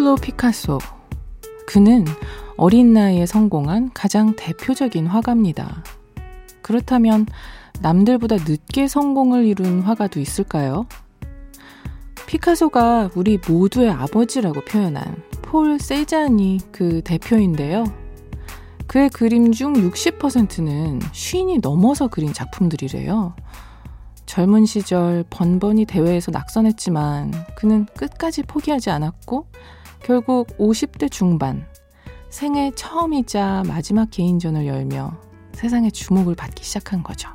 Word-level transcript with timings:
파블로 0.00 0.16
피카소. 0.16 0.78
그는 1.66 2.06
어린 2.56 2.92
나이에 2.94 3.26
성공한 3.26 3.90
가장 3.92 4.34
대표적인 4.34 5.06
화가입니다. 5.06 5.84
그렇다면 6.62 7.26
남들보다 7.80 8.36
늦게 8.36 8.88
성공을 8.88 9.44
이룬 9.44 9.82
화가도 9.82 10.18
있을까요? 10.18 10.86
피카소가 12.26 13.10
우리 13.14 13.38
모두의 13.46 13.90
아버지라고 13.90 14.62
표현한 14.62 15.22
폴 15.42 15.78
세잔이 15.78 16.60
그 16.72 17.02
대표인데요. 17.02 17.84
그의 18.86 19.10
그림 19.10 19.52
중 19.52 19.74
60%는 19.74 21.00
쉰이 21.12 21.58
넘어서 21.58 22.08
그린 22.08 22.32
작품들이래요. 22.32 23.34
젊은 24.26 24.64
시절 24.64 25.24
번번이 25.28 25.84
대회에서 25.84 26.30
낙선했지만 26.30 27.32
그는 27.56 27.86
끝까지 27.96 28.42
포기하지 28.44 28.90
않았고 28.90 29.46
결국 30.02 30.48
50대 30.58 31.10
중반 31.10 31.66
생애 32.30 32.70
처음이자 32.74 33.64
마지막 33.66 34.10
개인전을 34.10 34.66
열며 34.66 35.16
세상의 35.52 35.92
주목을 35.92 36.34
받기 36.34 36.64
시작한 36.64 37.02
거죠. 37.02 37.28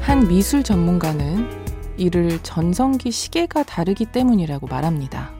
한 0.00 0.28
미술 0.28 0.62
전문가는 0.62 1.48
이를 1.96 2.38
전성기 2.42 3.10
시계가 3.10 3.62
다르기 3.62 4.06
때문이라고 4.06 4.66
말합니다. 4.66 5.32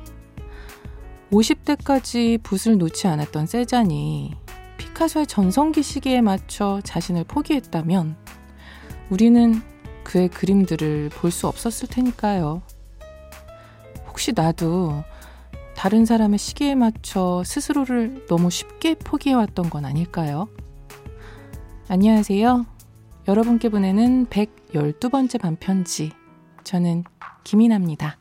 50대까지 1.33 2.42
붓을 2.42 2.78
놓지 2.78 3.06
않았던 3.06 3.47
세잔이 3.47 4.36
피카소의 5.01 5.27
전성기 5.27 5.83
시기에 5.83 6.20
맞춰 6.20 6.83
자신을 6.84 7.25
포기했다면 7.25 8.17
우리는 9.09 9.62
그의 10.05 10.29
그림들을 10.29 11.09
볼 11.09 11.31
수 11.31 11.48
없었을 11.48 11.89
테니까요. 11.89 12.61
혹시 14.06 14.33
나도 14.37 15.03
다른 15.75 16.05
사람의 16.05 16.39
시기에 16.39 16.75
맞춰 16.75 17.43
스스로를 17.47 18.27
너무 18.28 18.51
쉽게 18.51 18.95
포기해왔던 18.95 19.71
건 19.71 19.87
아닐까요? 19.87 20.48
안녕하세요. 21.89 22.67
여러분께 23.27 23.71
보내는 23.71 24.27
112번째 24.27 25.41
반편지. 25.41 26.12
저는 26.62 27.05
김이나입니다. 27.45 28.19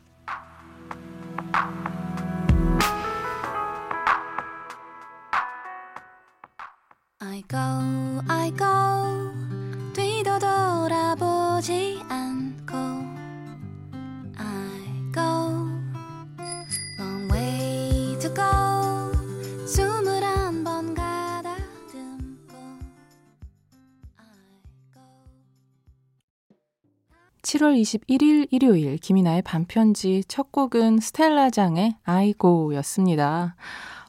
Go, 7.50 7.58
I 8.28 8.52
go. 8.56 8.64
뒤도 9.92 10.38
돌아보지 10.38 12.00
않고 12.08 12.76
I 14.38 15.12
go. 15.12 15.66
Long 16.98 17.32
way 17.32 18.16
to 18.20 18.32
go. 18.32 19.66
숨을 19.66 20.22
한 20.22 20.62
번 20.62 20.94
가다듬고 20.94 22.54
I 24.16 24.26
go. 24.92 25.02
7월 27.42 27.74
21일 27.82 28.46
일요일 28.52 28.96
김이나의 28.98 29.42
반편지 29.42 30.22
첫 30.28 30.52
곡은 30.52 31.00
스텔라장의 31.00 31.96
I 32.04 32.34
go였습니다. 32.38 33.56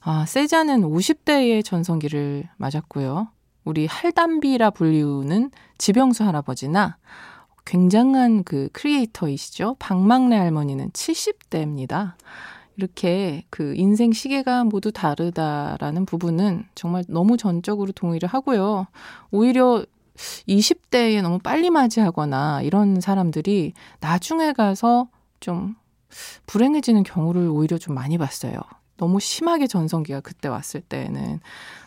아, 0.03 0.25
세자는 0.25 0.81
50대의 0.81 1.63
전성기를 1.63 2.49
맞았고요. 2.57 3.27
우리 3.63 3.85
할담비라 3.85 4.71
불리우는 4.71 5.51
지병수 5.77 6.23
할아버지나 6.23 6.97
굉장한 7.65 8.43
그 8.43 8.69
크리에이터이시죠. 8.73 9.75
박막래 9.77 10.35
할머니는 10.35 10.89
70대입니다. 10.89 12.13
이렇게 12.77 13.45
그 13.51 13.75
인생 13.75 14.11
시계가 14.11 14.63
모두 14.63 14.91
다르다라는 14.91 16.07
부분은 16.07 16.65
정말 16.73 17.03
너무 17.07 17.37
전적으로 17.37 17.91
동의를 17.91 18.27
하고요. 18.27 18.87
오히려 19.29 19.85
20대에 20.47 21.21
너무 21.21 21.37
빨리 21.37 21.69
맞이하거나 21.69 22.63
이런 22.63 22.99
사람들이 22.99 23.73
나중에 23.99 24.53
가서 24.53 25.09
좀 25.39 25.75
불행해지는 26.47 27.03
경우를 27.03 27.47
오히려 27.49 27.77
좀 27.77 27.93
많이 27.93 28.17
봤어요. 28.17 28.55
너무 29.01 29.19
심하게 29.19 29.65
전성기가 29.65 30.19
그때 30.19 30.47
왔을 30.47 30.79
때는 30.79 31.39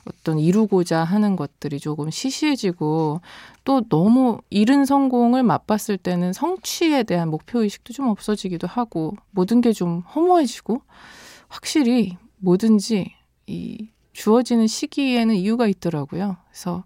어떤 0.05 0.41
이루고자 0.41 1.05
하는 1.05 1.37
것들이 1.37 1.79
조금 1.79 2.11
시시해지고 2.11 3.21
또 3.63 3.89
너무 3.89 4.39
이른 4.51 4.85
성공을 4.85 5.45
맛봤을 5.45 5.97
때는 5.97 6.33
성취에 6.33 7.05
대한 7.05 7.29
목표의식도 7.31 7.93
좀 7.93 8.09
없어지기도 8.09 8.67
하고 8.67 9.15
모든 9.31 9.61
게 9.61 9.73
좀 9.73 10.01
허무해지고 10.01 10.83
확실히 11.49 12.17
뭐든지 12.39 13.15
이 13.47 13.89
주어지는 14.13 14.67
시기에는 14.67 15.37
이유가 15.37 15.69
있더라고요. 15.69 16.37
그래서 16.49 16.83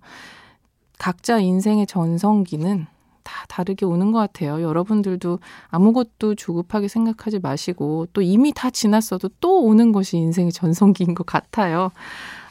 각자 0.98 1.38
인생의 1.38 1.86
전성기는 1.86 2.86
다 3.28 3.44
다르게 3.46 3.84
오는 3.84 4.10
것 4.10 4.18
같아요. 4.18 4.62
여러분들도 4.62 5.38
아무것도 5.68 6.34
조급하게 6.34 6.88
생각하지 6.88 7.40
마시고 7.40 8.06
또 8.14 8.22
이미 8.22 8.52
다 8.54 8.70
지났어도 8.70 9.28
또 9.40 9.62
오는 9.64 9.92
것이 9.92 10.16
인생의 10.16 10.50
전성기인 10.52 11.14
것 11.14 11.26
같아요. 11.26 11.90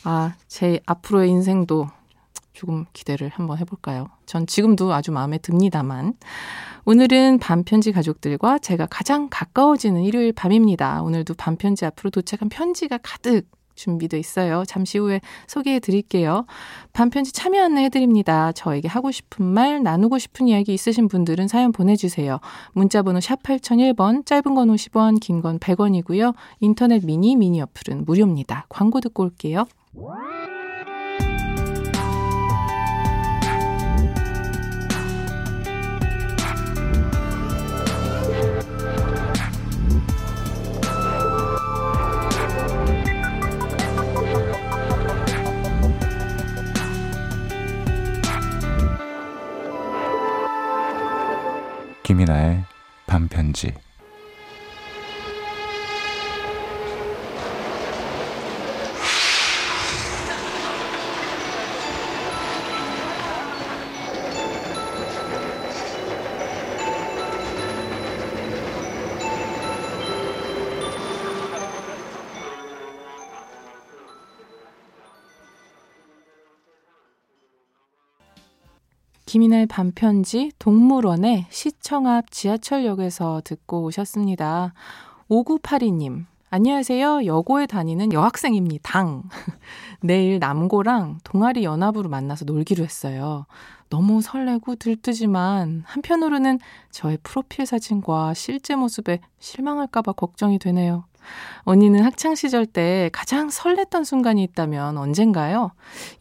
아, 0.04 0.36
제 0.48 0.80
앞으로의 0.86 1.32
인생도 1.32 1.88
조금 2.54 2.86
기대를 2.94 3.30
한번 3.30 3.58
해볼까요? 3.58 4.10
전 4.28 4.46
지금도 4.46 4.94
아주 4.94 5.12
마음에 5.12 5.40
듭니다만. 5.40 6.14
오늘은 6.86 7.40
반편지 7.40 7.92
가족들과 7.92 8.60
제가 8.60 8.86
가장 8.86 9.30
가까워지는 9.30 10.04
일요일 10.04 10.32
밤입니다. 10.32 11.02
오늘도 11.02 11.34
반편지 11.34 11.86
앞으로 11.86 12.12
도착한 12.12 12.50
편지가 12.50 13.00
가득 13.02 13.48
준비돼 13.78 14.20
있어요. 14.20 14.64
잠시 14.68 14.98
후에 14.98 15.22
소개해 15.48 15.80
드릴게요. 15.80 16.46
반편지 16.92 17.32
참여 17.32 17.64
안내해 17.64 17.88
드립니다. 17.90 18.52
저에게 18.52 18.90
하고 18.90 19.12
싶은 19.12 19.46
말, 19.46 19.82
나누고 19.82 20.18
싶은 20.20 20.50
이야기 20.50 20.74
있으신 20.74 21.08
분들은 21.08 21.48
사연 21.48 21.72
보내주세요. 21.72 22.40
문자번호 22.74 23.22
샵 23.22 23.42
8001번, 23.44 24.26
짧은 24.26 24.54
건 24.56 24.68
50원, 24.70 25.20
긴 25.22 25.38
건 25.42 25.60
100원이고요. 25.60 26.34
인터넷 26.60 27.06
미니, 27.06 27.36
미니 27.36 27.62
어플은 27.62 28.06
무료입니다. 28.06 28.66
광고 28.70 29.00
듣고 29.00 29.24
올게요. 29.24 29.66
김이나의 79.28 79.66
반편지 79.66 80.54
동물원의 80.58 81.48
시청 81.50 82.08
앞 82.08 82.32
지하철역에서 82.32 83.42
듣고 83.44 83.84
오셨습니다. 83.84 84.74
5982님, 85.30 86.26
안녕하세요. 86.50 87.26
여고에 87.26 87.66
다니는 87.66 88.14
여학생입니다. 88.14 88.90
당. 88.90 89.24
내일 90.02 90.40
남고랑 90.40 91.20
동아리 91.26 91.66
연합으로 91.66 92.08
만나서 92.08 92.46
놀기로 92.46 92.86
했어요. 92.86 93.46
너무 93.90 94.22
설레고 94.22 94.76
들뜨지만 94.78 95.84
한편으로는 95.86 96.60
저의 96.92 97.18
프로필 97.22 97.66
사진과 97.66 98.34
실제 98.34 98.78
모습에 98.78 99.20
실망할까봐 99.40 100.14
걱정이 100.14 100.58
되네요. 100.58 101.04
언니는 101.64 102.02
학창시절 102.06 102.66
때 102.66 103.10
가장 103.12 103.50
설렜던 103.50 104.06
순간이 104.06 104.42
있다면 104.44 104.98
언젠가요? 104.98 105.72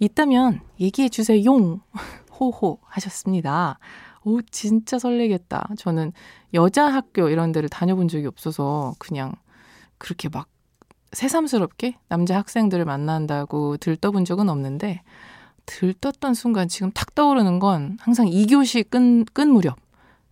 있다면 0.00 0.60
얘기해주세요. 0.80 1.44
용! 2.40 2.50
호호 2.50 2.78
하셨습니다. 2.82 3.78
오, 4.24 4.42
진짜 4.42 4.98
설레겠다. 4.98 5.68
저는 5.78 6.12
여자 6.54 6.86
학교 6.86 7.28
이런 7.28 7.52
데를 7.52 7.68
다녀본 7.68 8.08
적이 8.08 8.26
없어서 8.26 8.94
그냥 8.98 9.34
그렇게 9.98 10.28
막 10.28 10.48
새삼스럽게 11.12 11.96
남자 12.08 12.36
학생들을 12.36 12.84
만난다고 12.84 13.76
들떠본 13.76 14.24
적은 14.24 14.48
없는데 14.48 15.02
들떴던 15.66 16.34
순간 16.34 16.68
지금 16.68 16.90
탁 16.92 17.14
떠오르는 17.14 17.58
건 17.58 17.96
항상 18.00 18.26
2교시 18.26 18.90
끝, 18.90 19.32
끝 19.32 19.42
무렵. 19.42 19.76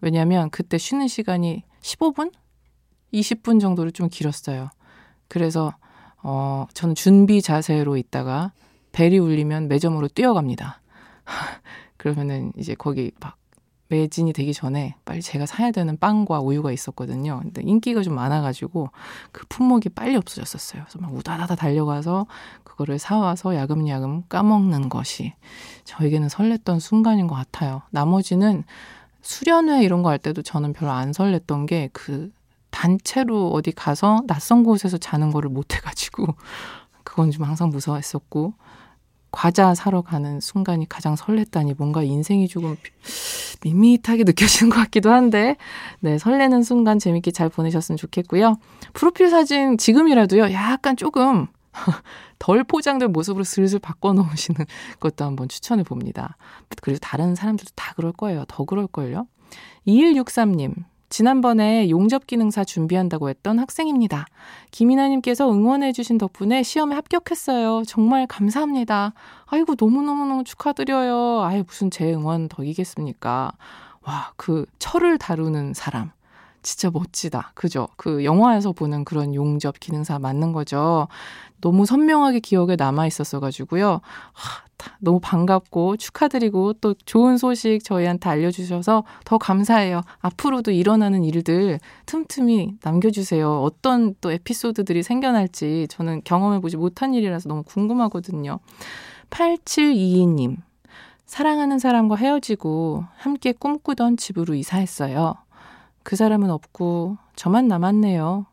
왜냐면 0.00 0.50
그때 0.50 0.78
쉬는 0.78 1.08
시간이 1.08 1.64
15분? 1.80 2.32
20분 3.12 3.60
정도로 3.60 3.90
좀 3.90 4.08
길었어요. 4.08 4.70
그래서, 5.28 5.72
어, 6.22 6.66
저는 6.74 6.94
준비 6.94 7.40
자세로 7.40 7.96
있다가 7.96 8.52
벨이 8.92 9.18
울리면 9.18 9.68
매점으로 9.68 10.08
뛰어갑니다. 10.08 10.80
그러면은 12.04 12.52
이제 12.58 12.74
거기 12.74 13.12
막 13.18 13.38
매진이 13.88 14.34
되기 14.34 14.52
전에 14.52 14.94
빨리 15.06 15.22
제가 15.22 15.46
사야 15.46 15.70
되는 15.70 15.96
빵과 15.96 16.40
우유가 16.40 16.70
있었거든요. 16.70 17.40
근데 17.42 17.62
인기가 17.64 18.02
좀 18.02 18.14
많아가지고 18.14 18.90
그 19.32 19.46
품목이 19.48 19.88
빨리 19.88 20.14
없어졌었어요. 20.14 20.82
그래서 20.82 20.98
막 20.98 21.14
우다다다 21.14 21.54
달려가서 21.54 22.26
그거를 22.62 22.98
사와서 22.98 23.56
야금야금 23.56 24.24
까먹는 24.28 24.90
것이 24.90 25.32
저에게는 25.84 26.28
설렜던 26.28 26.78
순간인 26.78 27.26
것 27.26 27.36
같아요. 27.36 27.80
나머지는 27.90 28.64
수련회 29.22 29.82
이런 29.82 30.02
거 30.02 30.10
할 30.10 30.18
때도 30.18 30.42
저는 30.42 30.74
별로 30.74 30.92
안 30.92 31.12
설렜던 31.12 31.66
게 31.66 31.88
그 31.94 32.30
단체로 32.70 33.50
어디 33.52 33.72
가서 33.72 34.20
낯선 34.26 34.62
곳에서 34.62 34.98
자는 34.98 35.30
거를 35.30 35.48
못 35.48 35.74
해가지고 35.74 36.26
그건 37.02 37.30
좀 37.30 37.44
항상 37.44 37.70
무서웠었고 37.70 38.52
과자 39.34 39.74
사러 39.74 40.00
가는 40.00 40.38
순간이 40.38 40.88
가장 40.88 41.16
설렜다니 41.16 41.76
뭔가 41.76 42.04
인생이 42.04 42.46
조금 42.46 42.76
밋밋하게 43.64 44.22
느껴지는 44.22 44.70
것 44.70 44.76
같기도 44.76 45.10
한데 45.10 45.56
네 45.98 46.18
설레는 46.18 46.62
순간 46.62 47.00
재밌게 47.00 47.32
잘 47.32 47.48
보내셨으면 47.48 47.96
좋겠고요. 47.96 48.58
프로필 48.92 49.30
사진 49.30 49.76
지금이라도요 49.76 50.52
약간 50.52 50.96
조금 50.96 51.48
덜 52.38 52.62
포장된 52.62 53.10
모습으로 53.10 53.42
슬슬 53.42 53.80
바꿔놓으시는 53.80 54.66
것도 55.00 55.24
한번 55.24 55.48
추천해 55.48 55.82
봅니다. 55.82 56.36
그리고 56.80 57.00
다른 57.00 57.34
사람들도 57.34 57.72
다 57.74 57.92
그럴 57.96 58.12
거예요. 58.12 58.44
더 58.46 58.64
그럴걸요. 58.64 59.26
2163님, 59.88 60.74
지난번에 61.14 61.90
용접 61.90 62.26
기능사 62.26 62.64
준비한다고 62.64 63.28
했던 63.28 63.60
학생입니다. 63.60 64.26
김이나님께서 64.72 65.48
응원해주신 65.48 66.18
덕분에 66.18 66.64
시험에 66.64 66.96
합격했어요. 66.96 67.84
정말 67.86 68.26
감사합니다. 68.26 69.12
아이고, 69.46 69.76
너무너무너무 69.78 70.42
축하드려요. 70.42 71.44
아유, 71.44 71.62
무슨 71.68 71.92
제 71.92 72.12
응원 72.12 72.48
덕이겠습니까? 72.48 73.52
와, 74.02 74.32
그 74.34 74.66
철을 74.80 75.18
다루는 75.18 75.72
사람. 75.74 76.10
진짜 76.64 76.90
멋지다. 76.90 77.52
그죠? 77.54 77.86
그 77.96 78.24
영화에서 78.24 78.72
보는 78.72 79.04
그런 79.04 79.34
용접 79.34 79.78
기능사 79.78 80.18
맞는 80.18 80.52
거죠. 80.52 81.06
너무 81.60 81.86
선명하게 81.86 82.40
기억에 82.40 82.74
남아 82.76 83.06
있었어가지고요. 83.06 84.00
하, 84.32 84.64
너무 84.98 85.20
반갑고 85.20 85.96
축하드리고 85.96 86.74
또 86.74 86.94
좋은 87.06 87.36
소식 87.36 87.84
저희한테 87.84 88.28
알려주셔서 88.28 89.04
더 89.24 89.38
감사해요. 89.38 90.00
앞으로도 90.20 90.72
일어나는 90.72 91.22
일들 91.22 91.78
틈틈이 92.06 92.78
남겨주세요. 92.82 93.62
어떤 93.62 94.14
또 94.20 94.32
에피소드들이 94.32 95.02
생겨날지 95.02 95.86
저는 95.90 96.22
경험해보지 96.24 96.76
못한 96.76 97.14
일이라서 97.14 97.48
너무 97.48 97.62
궁금하거든요. 97.62 98.58
8722님. 99.30 100.56
사랑하는 101.26 101.78
사람과 101.78 102.16
헤어지고 102.16 103.04
함께 103.16 103.52
꿈꾸던 103.52 104.16
집으로 104.16 104.54
이사했어요. 104.54 105.34
그 106.04 106.16
사람은 106.16 106.50
없고 106.50 107.18
저만 107.34 107.66
남았네요. 107.68 108.46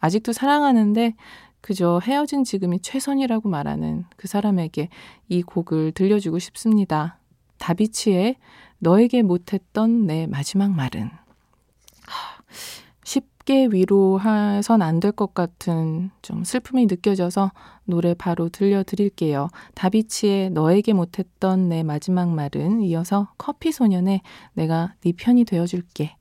아직도 0.00 0.32
사랑하는데 0.32 1.14
그저 1.60 2.00
헤어진 2.04 2.44
지금이 2.44 2.80
최선이라고 2.82 3.48
말하는 3.48 4.04
그 4.16 4.28
사람에게 4.28 4.90
이 5.28 5.42
곡을 5.42 5.92
들려주고 5.92 6.38
싶습니다. 6.38 7.18
다비치의 7.58 8.36
너에게 8.78 9.22
못했던 9.22 10.06
내 10.06 10.26
마지막 10.26 10.70
말은 10.72 11.10
쉽게 13.04 13.68
위로해선 13.72 14.82
안 14.82 15.00
될 15.00 15.12
것 15.12 15.34
같은 15.34 16.10
좀 16.22 16.44
슬픔이 16.44 16.86
느껴져서 16.86 17.52
노래 17.84 18.14
바로 18.14 18.48
들려드릴게요. 18.50 19.48
다비치의 19.74 20.50
너에게 20.50 20.92
못했던 20.92 21.68
내 21.68 21.82
마지막 21.82 22.28
말은 22.30 22.82
이어서 22.82 23.32
커피 23.38 23.72
소년의 23.72 24.20
내가 24.52 24.94
네 25.00 25.12
편이 25.16 25.44
되어줄게. 25.44 26.16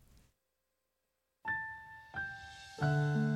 Música 2.80 3.27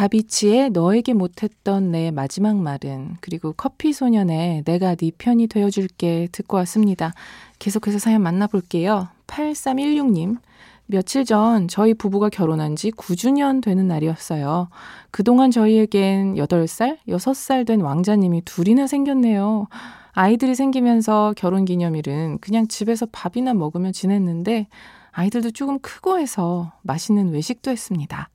다비치의 0.00 0.70
너에게 0.70 1.12
못했던 1.12 1.90
내 1.90 2.10
마지막 2.10 2.56
말은 2.56 3.18
그리고 3.20 3.52
커피 3.52 3.92
소년의 3.92 4.64
내가 4.64 4.94
네 4.94 5.10
편이 5.10 5.48
되어줄게 5.48 6.28
듣고 6.32 6.56
왔습니다. 6.56 7.12
계속해서 7.58 7.98
사연 7.98 8.22
만나볼게요. 8.22 9.08
8316님 9.26 10.38
며칠 10.86 11.26
전 11.26 11.68
저희 11.68 11.92
부부가 11.92 12.30
결혼한 12.30 12.76
지 12.76 12.90
9주년 12.92 13.62
되는 13.62 13.88
날이었어요. 13.88 14.70
그동안 15.10 15.50
저희에겐 15.50 16.36
8살, 16.36 16.96
6살 17.06 17.66
된 17.66 17.82
왕자님이 17.82 18.40
둘이나 18.46 18.86
생겼네요. 18.86 19.66
아이들이 20.12 20.54
생기면서 20.54 21.34
결혼 21.36 21.66
기념일은 21.66 22.38
그냥 22.40 22.68
집에서 22.68 23.04
밥이나 23.12 23.52
먹으며 23.52 23.92
지냈는데 23.92 24.66
아이들도 25.10 25.50
조금 25.50 25.78
크고 25.78 26.18
해서 26.18 26.72
맛있는 26.84 27.32
외식도 27.32 27.70
했습니다. 27.70 28.30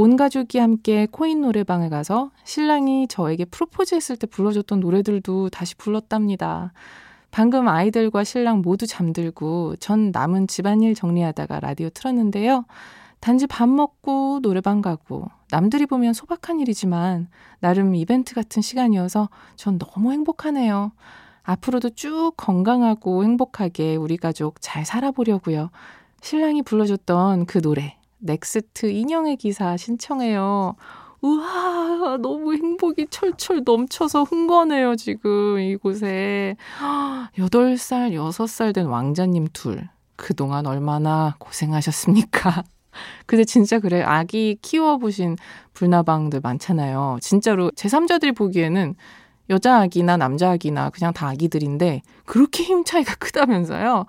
온 0.00 0.16
가족이 0.16 0.58
함께 0.58 1.08
코인 1.10 1.40
노래방에 1.40 1.88
가서 1.88 2.30
신랑이 2.44 3.08
저에게 3.08 3.44
프로포즈 3.44 3.96
했을 3.96 4.16
때 4.16 4.28
불러줬던 4.28 4.78
노래들도 4.78 5.48
다시 5.48 5.74
불렀답니다. 5.74 6.72
방금 7.32 7.66
아이들과 7.66 8.22
신랑 8.22 8.62
모두 8.62 8.86
잠들고 8.86 9.74
전 9.80 10.12
남은 10.12 10.46
집안일 10.46 10.94
정리하다가 10.94 11.58
라디오 11.58 11.90
틀었는데요. 11.90 12.64
단지 13.18 13.48
밥 13.48 13.68
먹고 13.68 14.38
노래방 14.40 14.82
가고 14.82 15.32
남들이 15.50 15.84
보면 15.84 16.12
소박한 16.12 16.60
일이지만 16.60 17.26
나름 17.58 17.96
이벤트 17.96 18.36
같은 18.36 18.62
시간이어서 18.62 19.28
전 19.56 19.80
너무 19.80 20.12
행복하네요. 20.12 20.92
앞으로도 21.42 21.90
쭉 21.96 22.34
건강하고 22.36 23.24
행복하게 23.24 23.96
우리 23.96 24.16
가족 24.16 24.58
잘 24.60 24.84
살아보려고요. 24.84 25.70
신랑이 26.20 26.62
불러줬던 26.62 27.46
그 27.46 27.60
노래 27.60 27.97
넥스트 28.18 28.86
인형의 28.86 29.36
기사 29.36 29.76
신청해요. 29.76 30.76
우와, 31.20 32.18
너무 32.20 32.54
행복이 32.54 33.08
철철 33.10 33.62
넘쳐서 33.64 34.22
흥건해요, 34.22 34.94
지금 34.96 35.58
이곳에. 35.58 36.56
8살, 37.36 38.12
6살 38.12 38.72
된 38.74 38.86
왕자님 38.86 39.48
둘. 39.52 39.88
그동안 40.16 40.66
얼마나 40.66 41.34
고생하셨습니까? 41.38 42.62
근데 43.26 43.44
진짜 43.44 43.78
그래. 43.78 44.02
아기 44.02 44.58
키워보신 44.62 45.36
불나방들 45.74 46.40
많잖아요. 46.40 47.18
진짜로 47.20 47.70
제3자들이 47.70 48.36
보기에는 48.36 48.94
여자 49.50 49.80
아기나 49.80 50.16
남자 50.16 50.50
아기나 50.50 50.90
그냥 50.90 51.12
다 51.12 51.28
아기들인데 51.28 52.02
그렇게 52.26 52.62
힘 52.64 52.84
차이가 52.84 53.14
크다면서요. 53.14 54.06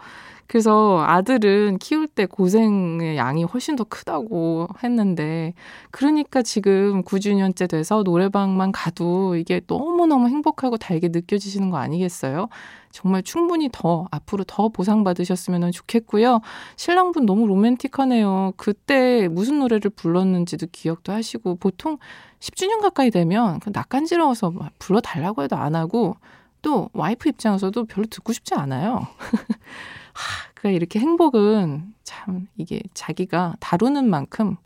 그래서 0.49 1.03
아들은 1.05 1.77
키울 1.77 2.07
때 2.07 2.25
고생의 2.25 3.17
양이 3.17 3.43
훨씬 3.43 3.75
더 3.75 3.83
크다고 3.83 4.67
했는데, 4.83 5.53
그러니까 5.91 6.41
지금 6.41 7.03
9주년째 7.03 7.69
돼서 7.69 8.01
노래방만 8.01 8.71
가도 8.71 9.35
이게 9.35 9.61
너무너무 9.67 10.27
행복하고 10.27 10.77
달게 10.77 11.09
느껴지시는 11.09 11.69
거 11.69 11.77
아니겠어요? 11.77 12.47
정말 12.91 13.21
충분히 13.21 13.69
더, 13.71 14.07
앞으로 14.09 14.43
더 14.43 14.69
보상받으셨으면 14.69 15.71
좋겠고요. 15.71 16.41
신랑분 16.77 17.27
너무 17.27 17.45
로맨틱하네요. 17.45 18.53
그때 18.57 19.27
무슨 19.27 19.59
노래를 19.59 19.91
불렀는지도 19.91 20.65
기억도 20.71 21.13
하시고, 21.13 21.57
보통 21.57 21.99
10주년 22.39 22.81
가까이 22.81 23.11
되면 23.11 23.59
낯간지러워서 23.71 24.51
불러달라고 24.79 25.43
해도 25.43 25.57
안 25.57 25.75
하고, 25.75 26.15
또 26.63 26.89
와이프 26.93 27.29
입장에서도 27.29 27.85
별로 27.85 28.07
듣고 28.07 28.33
싶지 28.33 28.55
않아요. 28.55 29.05
하, 30.19 30.51
그러니까 30.53 30.75
이렇게 30.75 30.99
행복은 30.99 31.93
참 32.03 32.47
이게 32.57 32.81
자기가 32.93 33.55
다루는 33.59 34.09
만큼 34.09 34.57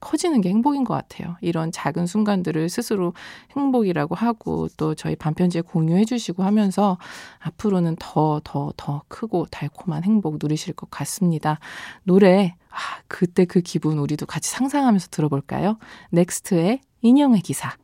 커지는 0.00 0.42
게 0.42 0.50
행복인 0.50 0.84
것 0.84 0.94
같아요. 0.94 1.36
이런 1.40 1.72
작은 1.72 2.06
순간들을 2.06 2.68
스스로 2.68 3.14
행복이라고 3.56 4.14
하고 4.14 4.68
또 4.76 4.94
저희 4.94 5.16
반편지에 5.16 5.62
공유해 5.62 6.04
주시고 6.04 6.42
하면서 6.42 6.98
앞으로는 7.38 7.96
더, 7.98 8.40
더, 8.44 8.72
더 8.76 9.02
크고 9.08 9.46
달콤한 9.50 10.04
행복 10.04 10.36
누리실 10.40 10.74
것 10.74 10.90
같습니다. 10.90 11.58
노래, 12.02 12.54
아, 12.68 12.76
그때 13.08 13.46
그 13.46 13.60
기분 13.62 13.98
우리도 13.98 14.26
같이 14.26 14.50
상상하면서 14.50 15.08
들어볼까요? 15.10 15.78
넥스트의 16.10 16.80
인형의 17.00 17.40
기사. 17.40 17.74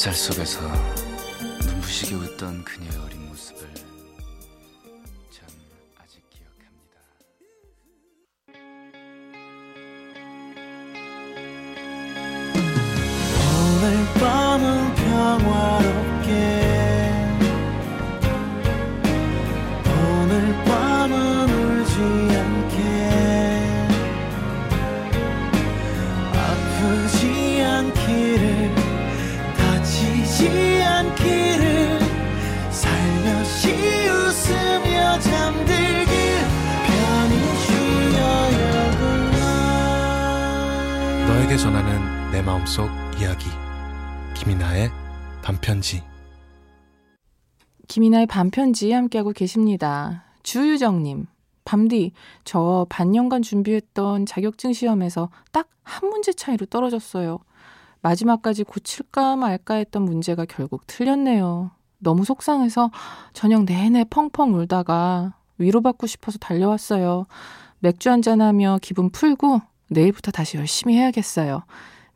햇살 0.00 0.14
속에서 0.14 0.62
눈부시게 1.66 2.14
웃던 2.14 2.64
그녀의 2.64 2.96
어린 3.04 3.19
마음속 42.50 42.88
이야기 43.20 43.46
김이나의 44.34 44.90
반편지 45.42 46.02
김이나의 47.86 48.26
반편지 48.26 48.90
함께하고 48.90 49.30
계십니다. 49.30 50.24
주유정님, 50.42 51.26
밤디, 51.64 52.12
저 52.44 52.86
반년간 52.88 53.42
준비했던 53.42 54.26
자격증 54.26 54.72
시험에서 54.72 55.30
딱 55.52 55.68
한 55.90 56.08
문제 56.08 56.32
차이로 56.32 56.66
떨어졌어요. 56.66 57.40
마지막까지 58.02 58.64
고칠까 58.64 59.36
말까 59.36 59.74
했던 59.74 60.02
문제가 60.02 60.44
결국 60.44 60.86
틀렸네요. 60.86 61.72
너무 61.98 62.24
속상해서 62.24 62.90
저녁 63.32 63.64
내내 63.64 64.04
펑펑 64.04 64.54
울다가 64.54 65.34
위로받고 65.58 66.06
싶어서 66.06 66.38
달려왔어요. 66.38 67.26
맥주 67.80 68.10
한잔하며 68.10 68.78
기분 68.80 69.10
풀고 69.10 69.60
내일부터 69.88 70.30
다시 70.30 70.56
열심히 70.56 70.96
해야겠어요. 70.96 71.64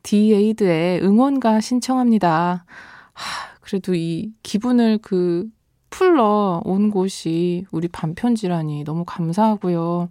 디에이드의 0.05 1.01
응원가 1.01 1.61
신청합니다. 1.61 2.65
하, 3.13 3.57
그래도 3.61 3.95
이 3.95 4.31
기분을 4.43 4.99
그 5.01 5.47
풀러 5.89 6.61
온 6.63 6.91
곳이 6.91 7.65
우리 7.71 7.87
반편지라니 7.87 8.83
너무 8.83 9.03
감사하고요. 9.05 10.09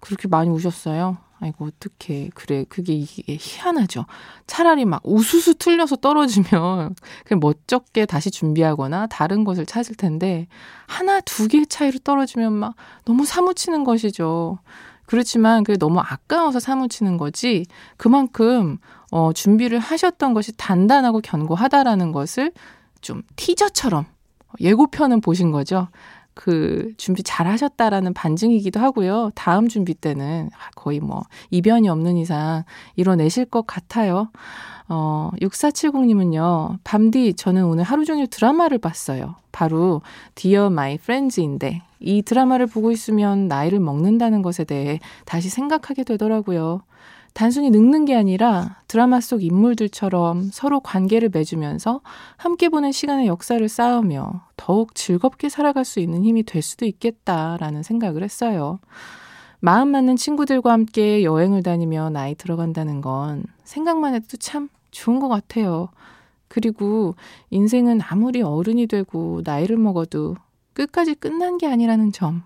그렇게 0.00 0.28
많이 0.28 0.50
우셨어요. 0.50 1.18
아이고 1.40 1.66
어떡해. 1.66 2.30
그래 2.34 2.64
그게 2.68 2.94
이게 2.94 3.36
희한하죠. 3.40 4.06
차라리 4.46 4.84
막 4.84 5.00
우수수 5.04 5.56
틀려서 5.56 5.96
떨어지면 5.96 6.94
그냥 7.26 7.40
멋쩍게 7.40 8.06
다시 8.06 8.30
준비하거나 8.30 9.08
다른 9.08 9.42
것을 9.42 9.66
찾을 9.66 9.96
텐데 9.96 10.46
하나 10.86 11.20
두개 11.20 11.64
차이로 11.64 12.00
떨어지면 12.04 12.52
막 12.52 12.74
너무 13.04 13.24
사무치는 13.24 13.82
것이죠. 13.82 14.58
그렇지만 15.08 15.64
그게 15.64 15.78
너무 15.78 16.00
아까워서 16.00 16.60
사무치는 16.60 17.16
거지 17.16 17.64
그만큼 17.96 18.76
어, 19.10 19.32
준비를 19.32 19.78
하셨던 19.78 20.34
것이 20.34 20.54
단단하고 20.58 21.20
견고하다라는 21.20 22.12
것을 22.12 22.52
좀 23.00 23.22
티저처럼 23.36 24.04
예고편은 24.60 25.22
보신 25.22 25.50
거죠. 25.50 25.88
그 26.38 26.92
준비 26.98 27.24
잘 27.24 27.48
하셨다라는 27.48 28.14
반증이기도 28.14 28.78
하고요. 28.78 29.32
다음 29.34 29.66
준비 29.66 29.92
때는 29.92 30.50
거의 30.76 31.00
뭐 31.00 31.24
이변이 31.50 31.88
없는 31.88 32.16
이상 32.16 32.62
이뤄내실 32.94 33.46
것 33.46 33.66
같아요. 33.66 34.30
어, 34.88 35.32
6470님은요, 35.42 36.78
밤디, 36.84 37.34
저는 37.34 37.64
오늘 37.64 37.82
하루 37.82 38.04
종일 38.04 38.28
드라마를 38.28 38.78
봤어요. 38.78 39.34
바로, 39.50 40.00
Dear 40.36 40.66
My 40.66 40.94
Friends인데, 40.94 41.82
이 41.98 42.22
드라마를 42.22 42.68
보고 42.68 42.92
있으면 42.92 43.48
나이를 43.48 43.80
먹는다는 43.80 44.42
것에 44.42 44.62
대해 44.62 45.00
다시 45.24 45.48
생각하게 45.50 46.04
되더라고요. 46.04 46.82
단순히 47.38 47.70
늙는 47.70 48.04
게 48.04 48.16
아니라 48.16 48.80
드라마 48.88 49.20
속 49.20 49.44
인물들처럼 49.44 50.50
서로 50.52 50.80
관계를 50.80 51.28
맺으면서 51.32 52.00
함께 52.36 52.68
보낸 52.68 52.90
시간의 52.90 53.28
역사를 53.28 53.68
쌓으며 53.68 54.42
더욱 54.56 54.96
즐겁게 54.96 55.48
살아갈 55.48 55.84
수 55.84 56.00
있는 56.00 56.24
힘이 56.24 56.42
될 56.42 56.62
수도 56.62 56.84
있겠다라는 56.84 57.84
생각을 57.84 58.24
했어요. 58.24 58.80
마음 59.60 59.90
맞는 59.92 60.16
친구들과 60.16 60.72
함께 60.72 61.22
여행을 61.22 61.62
다니며 61.62 62.10
나이 62.10 62.34
들어간다는 62.34 63.02
건 63.02 63.44
생각만 63.62 64.14
해도 64.14 64.36
참 64.38 64.68
좋은 64.90 65.20
것 65.20 65.28
같아요. 65.28 65.90
그리고 66.48 67.14
인생은 67.50 68.00
아무리 68.02 68.42
어른이 68.42 68.88
되고 68.88 69.42
나이를 69.44 69.76
먹어도 69.76 70.34
끝까지 70.72 71.14
끝난 71.14 71.56
게 71.56 71.68
아니라는 71.68 72.10
점. 72.10 72.42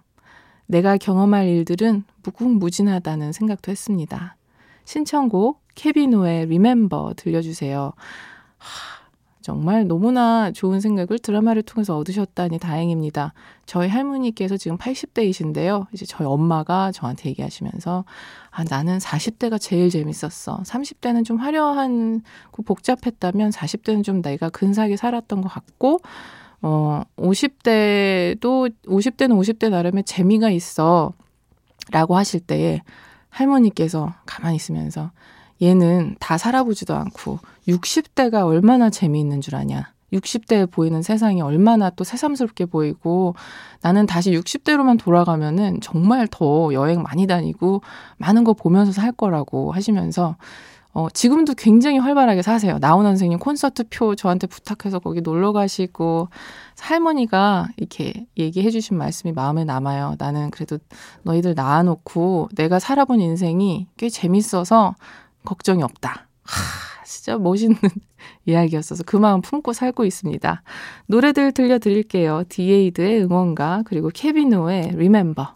내가 0.66 0.98
경험할 0.98 1.48
일들은 1.48 2.04
무궁무진하다는 2.24 3.32
생각도 3.32 3.70
했습니다. 3.70 4.36
신청곡 4.84 5.60
케비노의 5.74 6.42
Remember 6.42 7.14
들려주세요. 7.16 7.92
하, 8.58 9.02
정말 9.42 9.88
너무나 9.88 10.52
좋은 10.52 10.80
생각을 10.80 11.18
드라마를 11.18 11.62
통해서 11.62 11.96
얻으셨다니 11.98 12.58
다행입니다. 12.58 13.34
저희 13.66 13.88
할머니께서 13.88 14.56
지금 14.56 14.78
80대이신데요. 14.78 15.86
이제 15.92 16.06
저희 16.06 16.26
엄마가 16.26 16.92
저한테 16.92 17.28
얘기하시면서 17.30 18.04
아, 18.50 18.64
나는 18.70 18.98
40대가 18.98 19.60
제일 19.60 19.90
재밌었어. 19.90 20.62
30대는 20.64 21.24
좀 21.24 21.38
화려한 21.38 22.22
복잡했다면 22.64 23.50
40대는 23.50 24.04
좀 24.04 24.22
내가 24.22 24.48
근사하게 24.48 24.96
살았던 24.96 25.42
것 25.42 25.48
같고 25.48 25.98
어, 26.62 27.02
50대도 27.16 28.72
50대는 28.86 29.32
50대 29.36 29.70
나름의 29.70 30.04
재미가 30.04 30.50
있어. 30.50 31.12
라고 31.90 32.16
하실 32.16 32.38
때에 32.38 32.80
할머니께서 33.32 34.12
가만히 34.26 34.56
있으면서 34.56 35.10
얘는 35.60 36.16
다 36.20 36.38
살아보지도 36.38 36.94
않고 36.94 37.38
60대가 37.66 38.46
얼마나 38.46 38.90
재미있는 38.90 39.40
줄 39.40 39.56
아냐. 39.56 39.92
60대에 40.12 40.70
보이는 40.70 41.00
세상이 41.00 41.40
얼마나 41.40 41.88
또 41.88 42.04
새삼스럽게 42.04 42.66
보이고 42.66 43.34
나는 43.80 44.04
다시 44.04 44.30
60대로만 44.32 44.98
돌아가면은 44.98 45.80
정말 45.80 46.28
더 46.30 46.72
여행 46.74 47.02
많이 47.02 47.26
다니고 47.26 47.80
많은 48.18 48.44
거 48.44 48.52
보면서 48.52 48.92
살 48.92 49.10
거라고 49.12 49.72
하시면서 49.72 50.36
어, 50.94 51.08
지금도 51.08 51.54
굉장히 51.54 51.98
활발하게 51.98 52.42
사세요. 52.42 52.78
나훈 52.78 53.04
선생님 53.04 53.38
콘서트 53.38 53.84
표 53.88 54.14
저한테 54.14 54.46
부탁해서 54.46 54.98
거기 54.98 55.22
놀러 55.22 55.52
가시고 55.52 56.28
할머니가 56.78 57.68
이렇게 57.78 58.26
얘기해 58.36 58.70
주신 58.70 58.98
말씀이 58.98 59.32
마음에 59.32 59.64
남아요. 59.64 60.16
나는 60.18 60.50
그래도 60.50 60.78
너희들 61.22 61.54
낳아놓고 61.54 62.50
내가 62.54 62.78
살아본 62.78 63.20
인생이 63.20 63.86
꽤 63.96 64.10
재밌어서 64.10 64.94
걱정이 65.44 65.82
없다. 65.82 66.28
하, 66.42 67.04
진짜 67.06 67.38
멋있는 67.38 67.78
이야기였어서 68.44 69.04
그 69.06 69.16
마음 69.16 69.40
품고 69.40 69.72
살고 69.72 70.04
있습니다. 70.04 70.62
노래들 71.06 71.52
들려드릴게요. 71.52 72.44
디에이드의 72.48 73.22
응원가 73.22 73.82
그리고 73.86 74.10
케비노의 74.12 74.88
Remember. 74.94 75.48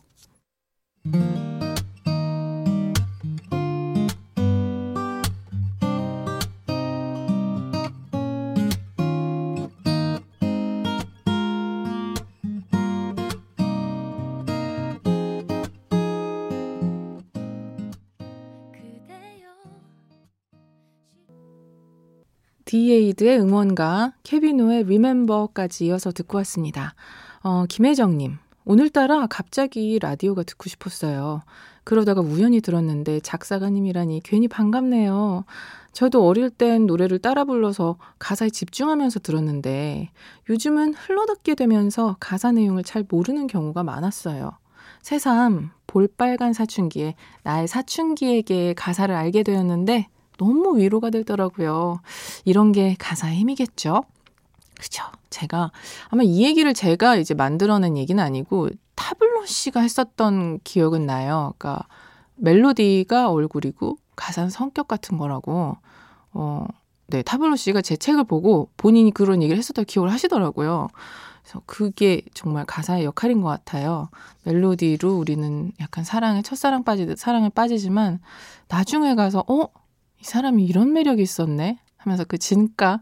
디에이드의 22.66 23.38
응원가, 23.38 24.12
케빈오의 24.24 24.82
Remember까지 24.82 25.86
이어서 25.86 26.10
듣고 26.10 26.36
왔습니다. 26.38 26.94
어, 27.42 27.64
김혜정님, 27.68 28.38
오늘따라 28.64 29.28
갑자기 29.28 30.00
라디오가 30.00 30.42
듣고 30.42 30.68
싶었어요. 30.68 31.42
그러다가 31.84 32.20
우연히 32.20 32.60
들었는데 32.60 33.20
작사가님이라니 33.20 34.20
괜히 34.24 34.48
반갑네요. 34.48 35.44
저도 35.92 36.26
어릴 36.26 36.50
땐 36.50 36.86
노래를 36.86 37.20
따라 37.20 37.44
불러서 37.44 37.98
가사에 38.18 38.50
집중하면서 38.50 39.20
들었는데 39.20 40.10
요즘은 40.50 40.94
흘러듣게 40.94 41.54
되면서 41.54 42.16
가사 42.18 42.50
내용을 42.50 42.82
잘 42.82 43.04
모르는 43.08 43.46
경우가 43.46 43.84
많았어요. 43.84 44.50
새삼 45.02 45.70
볼빨간 45.86 46.52
사춘기의 46.52 47.14
나의 47.44 47.68
사춘기에게 47.68 48.74
가사를 48.74 49.14
알게 49.14 49.44
되었는데 49.44 50.08
너무 50.36 50.78
위로가 50.78 51.10
되더라고요. 51.10 52.00
이런 52.44 52.72
게 52.72 52.96
가사의 52.98 53.36
힘이겠죠? 53.36 54.02
그죠? 54.78 55.04
제가 55.30 55.70
아마 56.08 56.22
이 56.22 56.44
얘기를 56.44 56.72
제가 56.74 57.16
이제 57.16 57.34
만들어낸 57.34 57.96
얘기는 57.96 58.22
아니고 58.22 58.70
타블로 58.94 59.46
씨가 59.46 59.80
했었던 59.80 60.60
기억은 60.64 61.06
나요. 61.06 61.54
그러니까 61.58 61.86
멜로디가 62.36 63.30
얼굴이고 63.30 63.98
가사는 64.16 64.50
성격 64.50 64.88
같은 64.88 65.18
거라고. 65.18 65.76
어, 66.32 66.66
네, 67.08 67.22
타블로 67.22 67.56
씨가 67.56 67.82
제 67.82 67.96
책을 67.96 68.24
보고 68.24 68.68
본인이 68.76 69.10
그런 69.10 69.42
얘기를 69.42 69.58
했었다 69.58 69.82
기억을 69.84 70.10
하시더라고요. 70.12 70.88
그래서 71.42 71.62
그게 71.66 72.22
정말 72.34 72.64
가사의 72.66 73.04
역할인 73.04 73.40
것 73.40 73.48
같아요. 73.48 74.08
멜로디로 74.44 75.16
우리는 75.16 75.72
약간 75.80 76.02
사랑에 76.02 76.42
첫사랑 76.42 76.82
빠지듯 76.82 77.18
사랑에 77.18 77.48
빠지지만 77.48 78.20
나중에 78.68 79.14
가서 79.14 79.44
어? 79.46 79.68
이 80.26 80.28
사람이 80.28 80.64
이런 80.64 80.92
매력이 80.92 81.22
있었네? 81.22 81.78
하면서 81.98 82.24
그 82.24 82.36
진가 82.36 83.00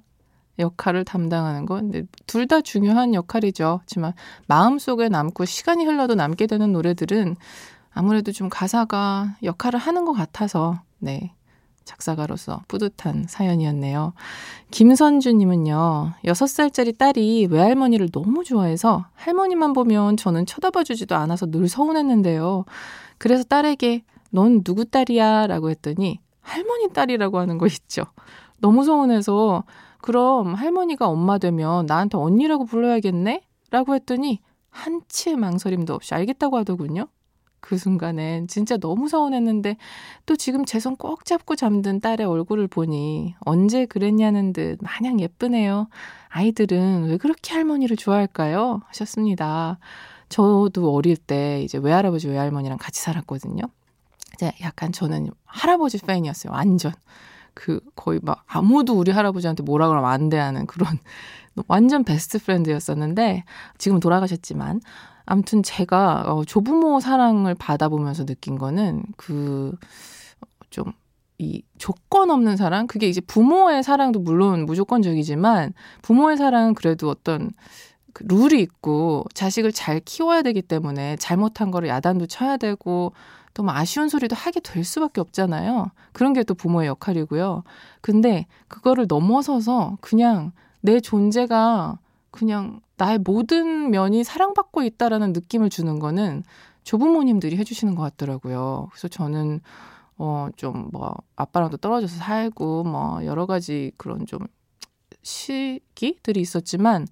역할을 0.59 1.07
담당하는 1.07 1.64
건 1.64 1.90
둘 2.26 2.47
다 2.47 2.61
중요한 2.61 3.14
역할이죠. 3.14 3.78
하지만 3.81 4.12
마음속에 4.47 5.09
남고 5.09 5.47
시간이 5.47 5.87
흘러도 5.87 6.16
남게 6.16 6.47
되는 6.47 6.71
노래들은 6.73 7.37
아무래도 7.95 8.31
좀 8.31 8.50
가사가 8.50 9.37
역할을 9.43 9.78
하는 9.81 10.04
것 10.04 10.12
같아서 10.12 10.83
네. 10.99 11.33
작사가로서 11.87 12.62
뿌듯한 12.69 13.25
사연이었네요. 13.28 14.12
김선주님은요, 14.71 16.12
6살짜리 16.25 16.97
딸이 16.99 17.49
외할머니를 17.50 18.11
너무 18.11 18.45
좋아해서 18.45 19.07
할머니만 19.14 19.73
보면 19.73 20.19
저는 20.19 20.45
쳐다봐 20.47 20.85
주지도 20.85 21.14
않아서 21.16 21.47
늘 21.47 21.69
서운했는데요. 21.69 22.64
그래서 23.19 23.45
딸에게, 23.45 24.02
넌 24.31 24.62
누구 24.64 24.85
딸이야? 24.87 25.47
라고 25.47 25.69
했더니, 25.71 26.21
할머니 26.44 26.88
딸이라고 26.92 27.38
하는 27.38 27.58
거 27.58 27.66
있죠. 27.66 28.04
너무 28.58 28.84
서운해서, 28.84 29.64
그럼 30.00 30.54
할머니가 30.54 31.08
엄마 31.08 31.38
되면 31.38 31.86
나한테 31.86 32.18
언니라고 32.18 32.64
불러야겠네? 32.66 33.42
라고 33.70 33.94
했더니, 33.94 34.40
한치의 34.70 35.36
망설임도 35.36 35.94
없이 35.94 36.14
알겠다고 36.14 36.56
하더군요. 36.58 37.06
그 37.60 37.78
순간엔 37.78 38.46
진짜 38.48 38.76
너무 38.76 39.08
서운했는데 39.08 39.78
또 40.26 40.36
지금 40.36 40.66
제 40.66 40.78
손 40.78 40.96
꼭 40.96 41.24
잡고 41.24 41.56
잠든 41.56 42.00
딸의 42.00 42.26
얼굴을 42.26 42.66
보니 42.68 43.36
언제 43.40 43.86
그랬냐는 43.86 44.52
듯 44.52 44.78
마냥 44.82 45.18
예쁘네요. 45.18 45.88
아이들은 46.28 47.08
왜 47.08 47.16
그렇게 47.16 47.54
할머니를 47.54 47.96
좋아할까요? 47.96 48.82
하셨습니다. 48.88 49.78
저도 50.28 50.92
어릴 50.92 51.16
때 51.16 51.62
이제 51.62 51.78
외할아버지 51.78 52.28
외할머니랑 52.28 52.76
같이 52.78 53.00
살았거든요. 53.00 53.62
이제 54.34 54.52
약간 54.62 54.92
저는 54.92 55.30
할아버지 55.46 55.98
팬이었어요. 55.98 56.52
완전. 56.52 56.92
그 57.54 57.80
거의 57.94 58.18
막 58.22 58.42
아무도 58.48 58.94
우리 58.98 59.12
할아버지한테 59.12 59.62
뭐라 59.62 59.88
그러면 59.88 60.10
안 60.10 60.28
돼 60.28 60.38
하는 60.38 60.66
그런 60.66 60.98
완전 61.68 62.02
베스트 62.04 62.38
프렌드였었는데 62.40 63.44
지금 63.78 64.00
돌아가셨지만 64.00 64.80
아무튼 65.24 65.62
제가 65.62 66.24
어, 66.26 66.44
조부모 66.44 66.98
사랑을 67.00 67.54
받아보면서 67.54 68.26
느낀 68.26 68.58
거는 68.58 69.04
그좀 69.16 70.92
이 71.38 71.62
조건 71.78 72.30
없는 72.30 72.56
사랑 72.56 72.86
그게 72.86 73.08
이제 73.08 73.20
부모의 73.20 73.82
사랑도 73.82 74.20
물론 74.20 74.66
무조건적이지만 74.66 75.72
부모의 76.02 76.36
사랑은 76.36 76.75
그래도 76.75 77.08
어떤 77.08 77.50
그 78.12 78.25
룰이 78.28 78.60
있고 78.62 79.25
자식을 79.34 79.73
잘 79.73 80.00
키워야 80.00 80.42
되기 80.42 80.62
때문에 80.62 81.16
잘못한 81.16 81.70
거를 81.70 81.88
야단도 81.88 82.26
쳐야 82.26 82.56
되고 82.56 83.12
또뭐 83.54 83.73
아쉬운 83.73 84.08
소리도 84.08 84.36
하게 84.36 84.60
될 84.60 84.84
수밖에 84.84 85.21
없잖아요. 85.21 85.90
그런 86.12 86.32
게 86.32 86.43
또 86.45 86.54
부모의 86.54 86.88
역할이고요. 86.88 87.62
근데 88.00 88.47
그거를 88.69 89.06
넘어서서 89.08 89.99
그냥 90.00 90.52
내 90.82 91.00
존재가 91.00 91.99
그냥 92.30 92.80
나의 92.97 93.19
모든 93.19 93.90
면이 93.90 94.25
사랑받고 94.25 94.82
있다라는 94.82 95.32
느낌을 95.32 95.71
주는 95.71 95.99
거는 95.99 96.43
조부모님들이 96.84 97.56
해주시는 97.56 97.95
것 97.95 98.02
같더라고요. 98.02 98.88
그래서 98.90 99.08
저는 99.08 99.60
어 100.19 100.49
좀 100.56 100.90
뭐 100.93 101.14
아빠랑도 101.36 101.78
떨어져서 101.78 102.17
살고 102.19 102.84
뭐 102.84 103.25
여러 103.25 103.47
가지 103.47 103.93
그런 103.97 104.26
좀 104.26 104.40
시기들이 105.23 106.40
있었지만 106.40 107.06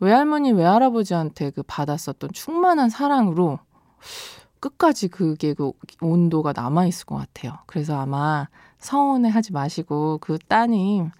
외할머니 0.00 0.52
외할아버지한테 0.52 1.50
그 1.50 1.62
받았었던 1.62 2.30
충만한 2.32 2.88
사랑으로 2.90 3.58
끝까지 4.60 5.08
그게 5.08 5.54
그 5.54 5.72
온도가 6.00 6.52
남아 6.54 6.86
있을 6.86 7.06
것 7.06 7.16
같아요. 7.16 7.58
그래서 7.66 7.98
아마 7.98 8.48
서운해 8.78 9.28
하지 9.30 9.52
마시고 9.52 10.18
그 10.20 10.38
따님 10.48 11.10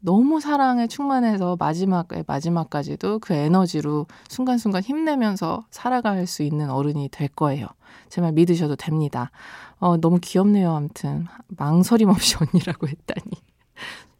너무 0.00 0.40
사랑에 0.40 0.86
충만해서 0.86 1.56
마지막에 1.58 2.22
마지막까지도 2.26 3.18
그 3.18 3.32
에너지로 3.34 4.06
순간순간 4.28 4.82
힘내면서 4.82 5.64
살아갈 5.70 6.26
수 6.26 6.42
있는 6.42 6.70
어른이 6.70 7.08
될 7.10 7.28
거예요. 7.28 7.66
제 8.08 8.20
말 8.20 8.32
믿으셔도 8.32 8.76
됩니다. 8.76 9.30
어, 9.78 9.96
너무 9.96 10.18
귀엽네요. 10.20 10.74
아무튼 10.74 11.26
망설임 11.48 12.08
없이 12.10 12.36
언니라고 12.40 12.88
했다니. 12.88 13.30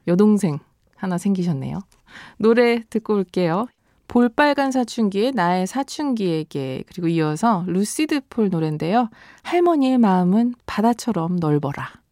여동생 0.09 0.59
하나 0.97 1.19
생기셨네요. 1.19 1.81
노래 2.39 2.83
듣고 2.89 3.15
올게요. 3.15 3.67
볼빨간 4.09 4.71
사춘기의 4.71 5.33
나의 5.33 5.66
사춘기에게 5.66 6.85
그리고 6.87 7.09
이어서 7.09 7.64
루시드 7.66 8.23
폴 8.29 8.51
노래인데요. 8.51 9.11
할머니의 9.42 9.99
마음은 9.99 10.55
바다처럼 10.66 11.37
넓어라. 11.37 12.06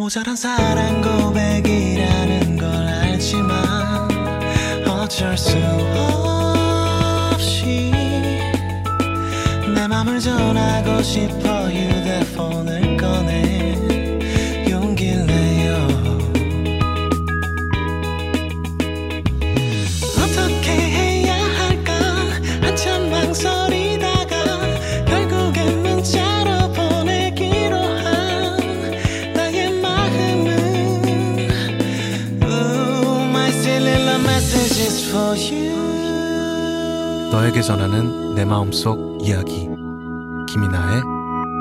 모자란 0.00 0.34
사랑 0.34 1.02
고백이라는 1.02 2.56
걸 2.56 2.70
알지만 2.70 4.08
어쩔 4.88 5.36
수 5.36 5.58
없이 7.34 7.92
내 9.74 9.86
맘을 9.86 10.18
전하고 10.18 11.02
싶어 11.02 11.68
휴대폰 11.68 12.29
너에게 37.50 37.62
전하는 37.62 38.34
내 38.36 38.44
마음속 38.44 39.18
이야기 39.22 39.68
김이나의 40.48 41.02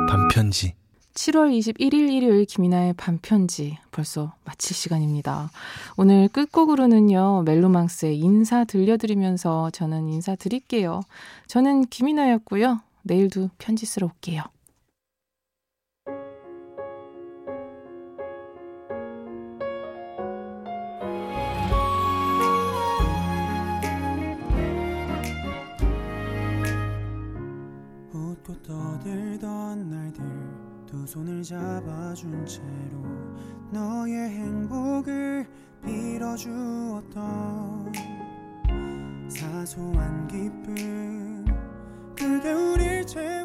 반편지 0.07 0.73
7월 1.15 1.51
21일 1.51 2.11
일요일 2.11 2.45
김이나의 2.45 2.93
반편지 2.93 3.77
벌써 3.91 4.33
마칠 4.45 4.75
시간입니다. 4.75 5.49
오늘 5.97 6.27
끝곡으로는요. 6.27 7.41
멜로망스의 7.43 8.19
인사 8.19 8.65
들려드리면서 8.65 9.71
저는 9.71 10.09
인사드릴게요. 10.09 11.01
저는 11.47 11.85
김이나였고요. 11.85 12.81
내일도 13.01 13.49
편지 13.57 13.85
쓰러 13.87 14.07
올게요. 14.07 14.43
잡아준 31.43 32.45
채로 32.45 33.03
너의 33.71 34.29
행복을 34.29 35.47
빌어주었던 35.85 37.19
사소한 39.29 40.27
기쁨 40.27 41.45
그게 42.15 42.51
우릴 42.51 43.07
설 43.07 43.38